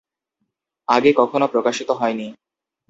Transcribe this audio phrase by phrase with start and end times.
[0.87, 2.27] আগে কখনো প্রকাশিত হয়নি!